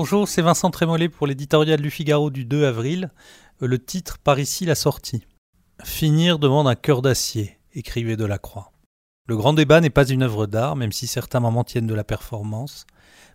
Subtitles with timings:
[0.00, 3.10] Bonjour, c'est Vincent Trémollet pour l'éditorial du Figaro du 2 avril.
[3.60, 5.24] Le titre Par ici la sortie.
[5.82, 8.70] Finir demande un cœur d'acier, écrivait Delacroix.
[9.26, 12.04] Le grand débat n'est pas une œuvre d'art, même si certains moments tiennent de la
[12.04, 12.86] performance,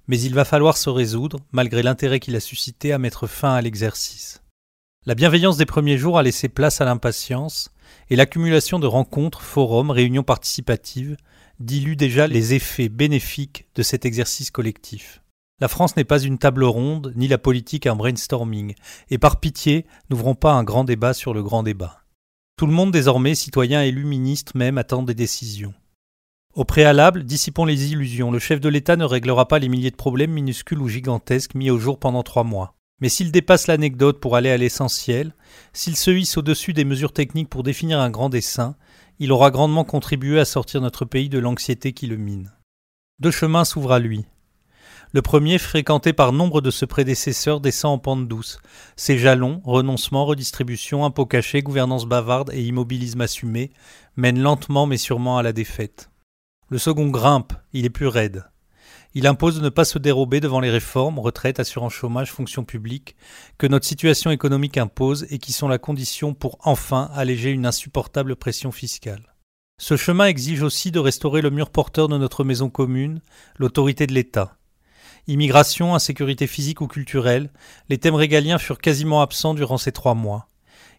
[0.07, 3.61] mais il va falloir se résoudre, malgré l'intérêt qu'il a suscité, à mettre fin à
[3.61, 4.41] l'exercice.
[5.05, 7.71] La bienveillance des premiers jours a laissé place à l'impatience,
[8.09, 11.17] et l'accumulation de rencontres, forums, réunions participatives
[11.59, 15.22] dilue déjà les effets bénéfiques de cet exercice collectif.
[15.63, 18.75] La France n'est pas une table ronde, ni la politique un brainstorming,
[19.09, 22.01] et par pitié, n'ouvrons pas un grand débat sur le grand débat.
[22.57, 25.73] Tout le monde désormais, citoyens, élus, ministres même, attend des décisions.
[26.53, 29.95] Au préalable, dissipons les illusions, le chef de l'État ne réglera pas les milliers de
[29.95, 32.75] problèmes minuscules ou gigantesques mis au jour pendant trois mois.
[32.99, 35.33] Mais s'il dépasse l'anecdote pour aller à l'essentiel,
[35.71, 38.75] s'il se hisse au-dessus des mesures techniques pour définir un grand dessein,
[39.17, 42.51] il aura grandement contribué à sortir notre pays de l'anxiété qui le mine.
[43.19, 44.25] Deux chemins s'ouvrent à lui.
[45.15, 48.57] Le premier, fréquenté par nombre de ses prédécesseurs, descend en pente douce.
[48.95, 53.71] Ses jalons, renoncement, redistribution, impôts cachés, gouvernance bavarde et immobilisme assumé,
[54.17, 56.09] mènent lentement mais sûrement à la défaite.
[56.69, 58.45] Le second grimpe, il est plus raide.
[59.13, 63.15] Il impose de ne pas se dérober devant les réformes, retraite, assurance chômage, fonction publique,
[63.59, 68.35] que notre situation économique impose et qui sont la condition pour enfin alléger une insupportable
[68.35, 69.35] pression fiscale.
[69.79, 73.21] Ce chemin exige aussi de restaurer le mur porteur de notre maison commune,
[73.59, 74.57] l'autorité de l'État.
[75.27, 77.49] Immigration, insécurité physique ou culturelle,
[77.89, 80.47] les thèmes régaliens furent quasiment absents durant ces trois mois.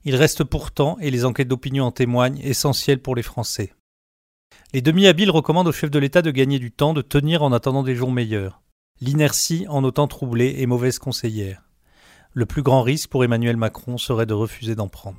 [0.05, 3.75] Ils restent pourtant, et les enquêtes d'opinion en témoignent, essentiels pour les Français.
[4.73, 7.83] Les demi-habiles recommandent au chef de l'État de gagner du temps, de tenir en attendant
[7.83, 8.63] des jours meilleurs.
[9.01, 11.63] L'inertie en autant troublée et mauvaise conseillère.
[12.33, 15.19] Le plus grand risque pour Emmanuel Macron serait de refuser d'en prendre.